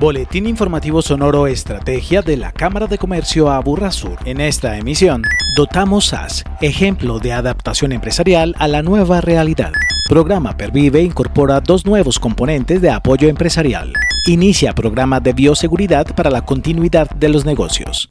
Boletín 0.00 0.46
informativo 0.46 1.02
sonoro 1.02 1.46
Estrategia 1.46 2.22
de 2.22 2.38
la 2.38 2.52
Cámara 2.52 2.86
de 2.86 2.96
Comercio 2.96 3.50
Aburrasur. 3.50 4.16
En 4.24 4.40
esta 4.40 4.78
emisión, 4.78 5.22
dotamos 5.54 6.06
SAS, 6.06 6.42
ejemplo 6.62 7.18
de 7.18 7.34
adaptación 7.34 7.92
empresarial 7.92 8.54
a 8.58 8.66
la 8.66 8.80
nueva 8.80 9.20
realidad. 9.20 9.72
Programa 10.08 10.56
Pervive 10.56 11.02
incorpora 11.02 11.60
dos 11.60 11.84
nuevos 11.84 12.18
componentes 12.18 12.80
de 12.80 12.88
apoyo 12.88 13.28
empresarial. 13.28 13.92
Inicia 14.26 14.72
programa 14.72 15.20
de 15.20 15.34
bioseguridad 15.34 16.06
para 16.14 16.30
la 16.30 16.46
continuidad 16.46 17.10
de 17.10 17.28
los 17.28 17.44
negocios. 17.44 18.08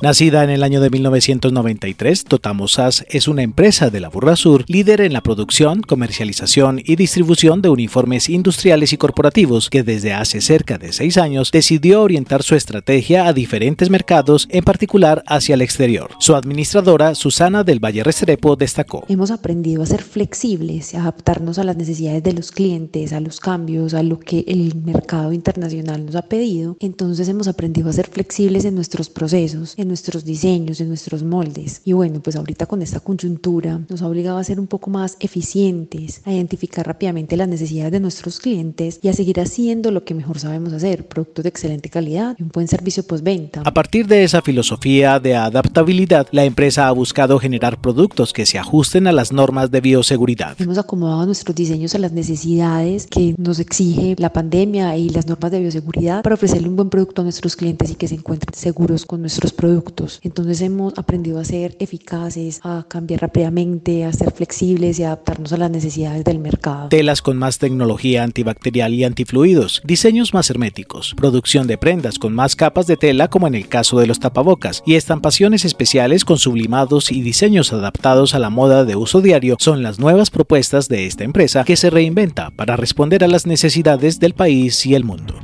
Nacida 0.00 0.44
en 0.44 0.50
el 0.50 0.62
año 0.62 0.80
de 0.80 0.90
1993, 0.90 2.22
Totamosas 2.22 3.04
es 3.08 3.26
una 3.26 3.42
empresa 3.42 3.90
de 3.90 3.98
la 3.98 4.08
Burra 4.08 4.36
Sur, 4.36 4.64
líder 4.68 5.00
en 5.00 5.12
la 5.12 5.22
producción, 5.22 5.82
comercialización 5.82 6.80
y 6.84 6.94
distribución 6.94 7.62
de 7.62 7.68
uniformes 7.68 8.28
industriales 8.28 8.92
y 8.92 8.96
corporativos, 8.96 9.68
que 9.68 9.82
desde 9.82 10.12
hace 10.12 10.40
cerca 10.40 10.78
de 10.78 10.92
seis 10.92 11.18
años 11.18 11.50
decidió 11.50 12.00
orientar 12.00 12.44
su 12.44 12.54
estrategia 12.54 13.26
a 13.26 13.32
diferentes 13.32 13.90
mercados, 13.90 14.46
en 14.52 14.62
particular 14.62 15.24
hacia 15.26 15.56
el 15.56 15.62
exterior. 15.62 16.12
Su 16.20 16.36
administradora, 16.36 17.16
Susana 17.16 17.64
del 17.64 17.84
Valle 17.84 18.04
Restrepo, 18.04 18.54
destacó. 18.54 19.04
Hemos 19.08 19.32
aprendido 19.32 19.82
a 19.82 19.86
ser 19.86 20.04
flexibles, 20.04 20.94
a 20.94 21.00
adaptarnos 21.00 21.58
a 21.58 21.64
las 21.64 21.76
necesidades 21.76 22.22
de 22.22 22.34
los 22.34 22.52
clientes, 22.52 23.12
a 23.12 23.18
los 23.18 23.40
cambios, 23.40 23.94
a 23.94 24.04
lo 24.04 24.20
que 24.20 24.44
el 24.46 24.76
mercado 24.76 25.32
internacional 25.32 26.06
nos 26.06 26.14
ha 26.14 26.22
pedido. 26.22 26.76
Entonces 26.78 27.28
hemos 27.28 27.48
aprendido 27.48 27.90
a 27.90 27.92
ser 27.92 28.06
flexibles 28.06 28.64
en 28.64 28.76
nuestros 28.76 29.10
procesos, 29.10 29.74
nuestros 29.88 30.24
diseños, 30.24 30.80
en 30.80 30.88
nuestros 30.88 31.22
moldes. 31.22 31.82
Y 31.84 31.92
bueno, 31.92 32.20
pues 32.20 32.36
ahorita 32.36 32.66
con 32.66 32.82
esta 32.82 33.00
coyuntura 33.00 33.80
nos 33.88 34.02
ha 34.02 34.08
obligado 34.08 34.38
a 34.38 34.44
ser 34.44 34.60
un 34.60 34.66
poco 34.66 34.90
más 34.90 35.16
eficientes, 35.20 36.22
a 36.24 36.32
identificar 36.32 36.86
rápidamente 36.86 37.36
las 37.36 37.48
necesidades 37.48 37.92
de 37.92 38.00
nuestros 38.00 38.38
clientes 38.38 39.00
y 39.02 39.08
a 39.08 39.12
seguir 39.12 39.40
haciendo 39.40 39.90
lo 39.90 40.04
que 40.04 40.14
mejor 40.14 40.38
sabemos 40.38 40.72
hacer, 40.72 41.06
productos 41.08 41.42
de 41.42 41.48
excelente 41.48 41.88
calidad 41.88 42.36
y 42.38 42.42
un 42.42 42.50
buen 42.50 42.68
servicio 42.68 43.02
postventa. 43.02 43.62
A 43.64 43.74
partir 43.74 44.06
de 44.06 44.24
esa 44.24 44.42
filosofía 44.42 45.18
de 45.18 45.34
adaptabilidad, 45.34 46.28
la 46.30 46.44
empresa 46.44 46.88
ha 46.88 46.92
buscado 46.92 47.38
generar 47.38 47.80
productos 47.80 48.32
que 48.32 48.46
se 48.46 48.58
ajusten 48.58 49.06
a 49.06 49.12
las 49.12 49.32
normas 49.32 49.70
de 49.70 49.80
bioseguridad. 49.80 50.56
Hemos 50.60 50.78
acomodado 50.78 51.26
nuestros 51.26 51.56
diseños 51.56 51.94
a 51.94 51.98
las 51.98 52.12
necesidades 52.12 53.06
que 53.06 53.34
nos 53.38 53.58
exige 53.58 54.14
la 54.18 54.32
pandemia 54.32 54.96
y 54.96 55.08
las 55.08 55.26
normas 55.26 55.50
de 55.50 55.60
bioseguridad 55.60 56.22
para 56.22 56.34
ofrecerle 56.34 56.68
un 56.68 56.76
buen 56.76 56.90
producto 56.90 57.22
a 57.22 57.24
nuestros 57.24 57.56
clientes 57.56 57.90
y 57.90 57.94
que 57.94 58.08
se 58.08 58.14
encuentren 58.14 58.54
seguros 58.54 59.06
con 59.06 59.20
nuestros 59.20 59.52
productos 59.52 59.77
entonces 60.22 60.60
hemos 60.60 60.96
aprendido 60.96 61.38
a 61.38 61.44
ser 61.44 61.76
eficaces, 61.78 62.60
a 62.62 62.86
cambiar 62.88 63.22
rápidamente, 63.22 64.04
a 64.04 64.12
ser 64.12 64.32
flexibles 64.32 64.98
y 64.98 65.04
adaptarnos 65.04 65.52
a 65.52 65.56
las 65.56 65.70
necesidades 65.70 66.24
del 66.24 66.38
mercado. 66.38 66.88
Telas 66.88 67.22
con 67.22 67.36
más 67.36 67.58
tecnología 67.58 68.22
antibacterial 68.22 68.94
y 68.94 69.04
antifluidos, 69.04 69.82
diseños 69.84 70.34
más 70.34 70.50
herméticos, 70.50 71.14
producción 71.16 71.66
de 71.66 71.78
prendas 71.78 72.18
con 72.18 72.34
más 72.34 72.56
capas 72.56 72.86
de 72.86 72.96
tela 72.96 73.28
como 73.28 73.46
en 73.46 73.54
el 73.54 73.68
caso 73.68 73.98
de 73.98 74.06
los 74.06 74.20
tapabocas 74.20 74.82
y 74.86 74.94
estampaciones 74.94 75.64
especiales 75.64 76.24
con 76.24 76.38
sublimados 76.38 77.10
y 77.10 77.22
diseños 77.22 77.72
adaptados 77.72 78.34
a 78.34 78.38
la 78.38 78.50
moda 78.50 78.84
de 78.84 78.96
uso 78.96 79.20
diario 79.20 79.56
son 79.58 79.82
las 79.82 79.98
nuevas 79.98 80.30
propuestas 80.30 80.88
de 80.88 81.06
esta 81.06 81.24
empresa 81.24 81.64
que 81.64 81.76
se 81.76 81.90
reinventa 81.90 82.50
para 82.50 82.76
responder 82.76 83.24
a 83.24 83.28
las 83.28 83.46
necesidades 83.46 84.20
del 84.20 84.34
país 84.34 84.86
y 84.86 84.94
el 84.94 85.04
mundo. 85.04 85.34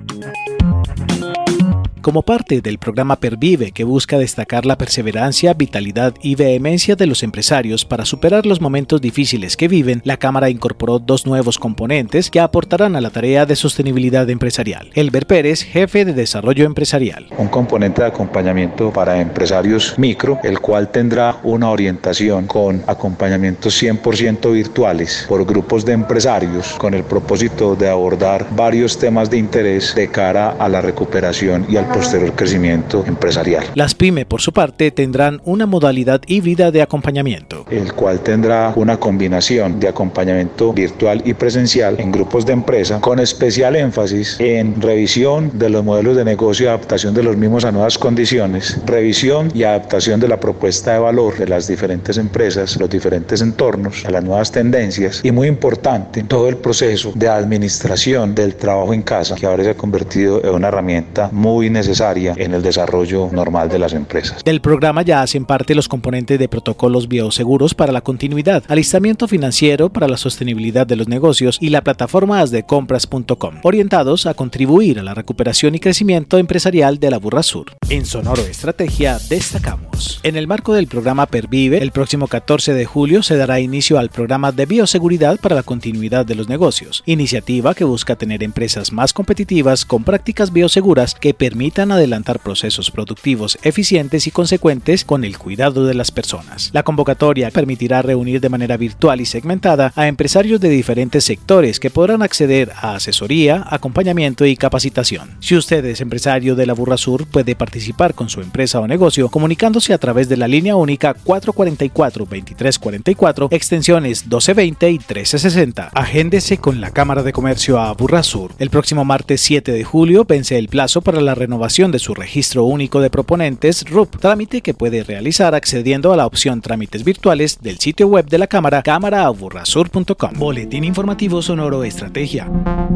Como 2.04 2.20
parte 2.20 2.60
del 2.60 2.76
programa 2.76 3.16
Pervive, 3.16 3.72
que 3.72 3.82
busca 3.82 4.18
destacar 4.18 4.66
la 4.66 4.76
perseverancia, 4.76 5.54
vitalidad 5.54 6.12
y 6.20 6.34
vehemencia 6.34 6.96
de 6.96 7.06
los 7.06 7.22
empresarios 7.22 7.86
para 7.86 8.04
superar 8.04 8.44
los 8.44 8.60
momentos 8.60 9.00
difíciles 9.00 9.56
que 9.56 9.68
viven, 9.68 10.02
la 10.04 10.18
Cámara 10.18 10.50
incorporó 10.50 10.98
dos 10.98 11.24
nuevos 11.24 11.58
componentes 11.58 12.30
que 12.30 12.40
aportarán 12.40 12.94
a 12.94 13.00
la 13.00 13.08
tarea 13.08 13.46
de 13.46 13.56
sostenibilidad 13.56 14.28
empresarial. 14.28 14.90
Elber 14.92 15.26
Pérez, 15.26 15.62
jefe 15.62 16.04
de 16.04 16.12
desarrollo 16.12 16.66
empresarial. 16.66 17.26
Un 17.38 17.48
componente 17.48 18.02
de 18.02 18.08
acompañamiento 18.08 18.92
para 18.92 19.18
empresarios 19.18 19.94
micro, 19.96 20.38
el 20.42 20.60
cual 20.60 20.90
tendrá 20.90 21.38
una 21.42 21.70
orientación 21.70 22.46
con 22.46 22.82
acompañamientos 22.86 23.82
100% 23.82 24.52
virtuales 24.52 25.24
por 25.26 25.46
grupos 25.46 25.86
de 25.86 25.94
empresarios 25.94 26.74
con 26.74 26.92
el 26.92 27.04
propósito 27.04 27.74
de 27.74 27.88
abordar 27.88 28.46
varios 28.54 28.98
temas 28.98 29.30
de 29.30 29.38
interés 29.38 29.94
de 29.94 30.08
cara 30.08 30.50
a 30.58 30.68
la 30.68 30.82
recuperación 30.82 31.64
y 31.66 31.78
al 31.78 31.93
posterior 31.94 32.32
crecimiento 32.34 33.04
empresarial. 33.06 33.64
Las 33.74 33.94
PYME, 33.94 34.26
por 34.26 34.40
su 34.40 34.52
parte, 34.52 34.90
tendrán 34.90 35.40
una 35.44 35.64
modalidad 35.66 36.20
híbrida 36.26 36.72
de 36.72 36.82
acompañamiento. 36.82 37.64
El 37.70 37.92
cual 37.92 38.20
tendrá 38.20 38.72
una 38.74 38.96
combinación 38.96 39.78
de 39.78 39.88
acompañamiento 39.88 40.72
virtual 40.72 41.22
y 41.24 41.34
presencial 41.34 42.00
en 42.00 42.10
grupos 42.10 42.44
de 42.46 42.52
empresa, 42.52 43.00
con 43.00 43.20
especial 43.20 43.76
énfasis 43.76 44.36
en 44.40 44.80
revisión 44.80 45.52
de 45.54 45.70
los 45.70 45.84
modelos 45.84 46.16
de 46.16 46.24
negocio 46.24 46.66
y 46.66 46.68
adaptación 46.68 47.14
de 47.14 47.22
los 47.22 47.36
mismos 47.36 47.64
a 47.64 47.70
nuevas 47.70 47.96
condiciones, 47.96 48.80
revisión 48.86 49.52
y 49.54 49.62
adaptación 49.62 50.18
de 50.18 50.28
la 50.28 50.40
propuesta 50.40 50.94
de 50.94 50.98
valor 50.98 51.38
de 51.38 51.46
las 51.46 51.68
diferentes 51.68 52.18
empresas, 52.18 52.76
los 52.76 52.90
diferentes 52.90 53.40
entornos, 53.40 54.04
a 54.04 54.10
las 54.10 54.24
nuevas 54.24 54.50
tendencias 54.50 55.20
y 55.22 55.30
muy 55.30 55.46
importante, 55.46 56.24
todo 56.24 56.48
el 56.48 56.56
proceso 56.56 57.12
de 57.14 57.28
administración 57.28 58.34
del 58.34 58.56
trabajo 58.56 58.92
en 58.92 59.02
casa, 59.02 59.36
que 59.36 59.46
ahora 59.46 59.62
se 59.62 59.70
ha 59.70 59.76
convertido 59.76 60.42
en 60.44 60.54
una 60.54 60.68
herramienta 60.68 61.28
muy 61.30 61.70
necesaria 61.70 61.83
necesaria 61.84 62.34
en 62.36 62.54
el 62.54 62.62
desarrollo 62.62 63.28
normal 63.30 63.68
de 63.68 63.78
las 63.78 63.92
empresas. 63.92 64.42
Del 64.42 64.60
programa 64.60 65.02
ya 65.02 65.22
hacen 65.22 65.44
parte 65.44 65.74
los 65.74 65.88
componentes 65.88 66.38
de 66.38 66.48
protocolos 66.48 67.08
bioseguros 67.08 67.74
para 67.74 67.92
la 67.92 68.00
continuidad, 68.00 68.64
alistamiento 68.68 69.28
financiero 69.28 69.90
para 69.90 70.08
la 70.08 70.16
sostenibilidad 70.16 70.86
de 70.86 70.96
los 70.96 71.08
negocios 71.08 71.58
y 71.60 71.68
la 71.68 71.82
plataforma 71.82 72.40
asdecompras.com, 72.40 73.56
orientados 73.62 74.26
a 74.26 74.34
contribuir 74.34 74.98
a 74.98 75.02
la 75.02 75.14
recuperación 75.14 75.74
y 75.74 75.80
crecimiento 75.80 76.38
empresarial 76.38 76.98
de 76.98 77.10
la 77.10 77.18
Burra 77.18 77.42
Sur. 77.42 77.76
En 77.90 78.06
Sonoro 78.06 78.42
Estrategia 78.42 79.18
destacamos. 79.28 80.20
En 80.22 80.36
el 80.36 80.46
marco 80.46 80.72
del 80.72 80.86
programa 80.86 81.26
Pervive, 81.26 81.82
el 81.82 81.92
próximo 81.92 82.28
14 82.28 82.72
de 82.72 82.84
julio 82.86 83.22
se 83.22 83.36
dará 83.36 83.60
inicio 83.60 83.98
al 83.98 84.08
programa 84.08 84.52
de 84.52 84.66
bioseguridad 84.66 85.38
para 85.38 85.54
la 85.54 85.62
continuidad 85.62 86.24
de 86.24 86.34
los 86.34 86.48
negocios, 86.48 87.02
iniciativa 87.06 87.74
que 87.74 87.84
busca 87.84 88.16
tener 88.16 88.42
empresas 88.42 88.92
más 88.92 89.12
competitivas 89.12 89.84
con 89.84 90.04
prácticas 90.04 90.52
bioseguras 90.52 91.14
que 91.14 91.34
permitan 91.34 91.73
adelantar 91.82 92.38
procesos 92.38 92.90
productivos 92.90 93.58
eficientes 93.62 94.26
y 94.26 94.30
consecuentes 94.30 95.04
con 95.04 95.24
el 95.24 95.38
cuidado 95.38 95.86
de 95.86 95.94
las 95.94 96.10
personas. 96.10 96.70
La 96.72 96.82
convocatoria 96.82 97.50
permitirá 97.50 98.02
reunir 98.02 98.40
de 98.40 98.48
manera 98.48 98.76
virtual 98.76 99.20
y 99.20 99.26
segmentada 99.26 99.92
a 99.96 100.08
empresarios 100.08 100.60
de 100.60 100.68
diferentes 100.68 101.24
sectores 101.24 101.80
que 101.80 101.90
podrán 101.90 102.22
acceder 102.22 102.72
a 102.76 102.94
asesoría, 102.94 103.64
acompañamiento 103.68 104.46
y 104.46 104.56
capacitación. 104.56 105.30
Si 105.40 105.56
usted 105.56 105.84
es 105.84 106.00
empresario 106.00 106.54
de 106.54 106.66
la 106.66 106.74
Burra 106.74 106.96
Sur, 106.96 107.26
puede 107.26 107.56
participar 107.56 108.14
con 108.14 108.28
su 108.28 108.40
empresa 108.40 108.80
o 108.80 108.86
negocio 108.86 109.28
comunicándose 109.28 109.92
a 109.92 109.98
través 109.98 110.28
de 110.28 110.36
la 110.36 110.48
línea 110.48 110.76
única 110.76 111.16
444-2344, 111.24 113.48
extensiones 113.50 114.22
1220 114.22 114.90
y 114.90 114.92
1360. 114.92 115.90
Agéndese 115.94 116.58
con 116.58 116.80
la 116.80 116.90
Cámara 116.90 117.22
de 117.22 117.32
Comercio 117.32 117.78
a 117.78 117.92
Burra 117.92 118.22
Sur. 118.22 118.52
El 118.58 118.70
próximo 118.70 119.04
martes 119.04 119.40
7 119.40 119.72
de 119.72 119.84
julio 119.84 120.24
vence 120.24 120.58
el 120.58 120.68
plazo 120.68 121.02
para 121.02 121.20
la 121.20 121.34
de 121.58 121.98
su 121.98 122.14
registro 122.14 122.64
único 122.64 123.00
de 123.00 123.10
proponentes 123.10 123.84
RUP, 123.88 124.16
trámite 124.18 124.60
que 124.60 124.74
puede 124.74 125.02
realizar 125.02 125.54
accediendo 125.54 126.12
a 126.12 126.16
la 126.16 126.26
opción 126.26 126.60
trámites 126.60 127.04
virtuales 127.04 127.58
del 127.60 127.78
sitio 127.78 128.08
web 128.08 128.26
de 128.26 128.38
la 128.38 128.46
Cámara, 128.46 128.82
cámaraaburrasur.com. 128.82 130.32
Boletín 130.36 130.84
informativo 130.84 131.42
Sonoro 131.42 131.84
Estrategia, 131.84 132.50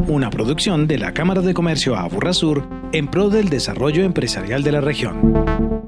una 0.07 0.29
producción 0.29 0.87
de 0.87 0.97
la 0.97 1.13
Cámara 1.13 1.41
de 1.41 1.53
Comercio 1.53 1.95
Aburrasur 1.95 2.67
en 2.91 3.07
pro 3.07 3.29
del 3.29 3.49
desarrollo 3.49 4.03
empresarial 4.03 4.63
de 4.63 4.71
la 4.71 4.81
región. 4.81 5.78